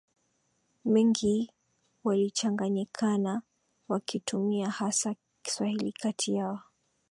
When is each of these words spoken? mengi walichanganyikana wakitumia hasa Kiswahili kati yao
mengi 0.85 1.51
walichanganyikana 2.03 3.41
wakitumia 3.89 4.69
hasa 4.69 5.15
Kiswahili 5.43 5.91
kati 5.91 6.33
yao 6.33 6.59